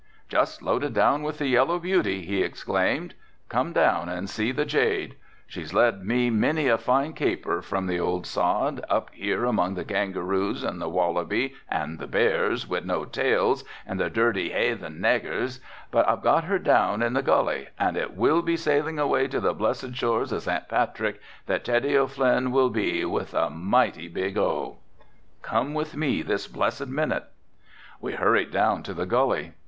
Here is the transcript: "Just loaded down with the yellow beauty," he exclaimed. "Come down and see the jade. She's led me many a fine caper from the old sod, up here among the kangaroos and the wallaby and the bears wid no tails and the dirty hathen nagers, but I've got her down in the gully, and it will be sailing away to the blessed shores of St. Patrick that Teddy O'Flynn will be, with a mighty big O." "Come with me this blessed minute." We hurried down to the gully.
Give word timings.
"Just 0.29 0.63
loaded 0.63 0.95
down 0.95 1.21
with 1.21 1.37
the 1.37 1.45
yellow 1.45 1.77
beauty," 1.77 2.25
he 2.25 2.41
exclaimed. 2.41 3.13
"Come 3.49 3.71
down 3.71 4.09
and 4.09 4.27
see 4.27 4.51
the 4.51 4.65
jade. 4.65 5.15
She's 5.45 5.75
led 5.75 6.03
me 6.03 6.31
many 6.31 6.67
a 6.67 6.79
fine 6.79 7.13
caper 7.13 7.61
from 7.61 7.85
the 7.85 7.99
old 7.99 8.25
sod, 8.25 8.83
up 8.89 9.11
here 9.13 9.45
among 9.45 9.75
the 9.75 9.85
kangaroos 9.85 10.63
and 10.63 10.81
the 10.81 10.89
wallaby 10.89 11.53
and 11.69 11.99
the 11.99 12.07
bears 12.07 12.67
wid 12.67 12.83
no 12.87 13.05
tails 13.05 13.63
and 13.85 13.99
the 13.99 14.09
dirty 14.09 14.49
hathen 14.49 14.99
nagers, 15.01 15.59
but 15.91 16.09
I've 16.09 16.23
got 16.23 16.45
her 16.45 16.57
down 16.57 17.03
in 17.03 17.13
the 17.13 17.21
gully, 17.21 17.67
and 17.77 17.95
it 17.95 18.17
will 18.17 18.41
be 18.41 18.57
sailing 18.57 18.97
away 18.97 19.27
to 19.27 19.39
the 19.39 19.53
blessed 19.53 19.93
shores 19.93 20.31
of 20.31 20.41
St. 20.41 20.67
Patrick 20.67 21.21
that 21.45 21.63
Teddy 21.63 21.95
O'Flynn 21.95 22.51
will 22.51 22.71
be, 22.71 23.05
with 23.05 23.35
a 23.35 23.51
mighty 23.51 24.07
big 24.07 24.35
O." 24.35 24.79
"Come 25.43 25.75
with 25.75 25.95
me 25.95 26.23
this 26.23 26.47
blessed 26.47 26.87
minute." 26.87 27.25
We 27.99 28.13
hurried 28.13 28.49
down 28.49 28.81
to 28.81 28.95
the 28.95 29.05
gully. 29.05 29.53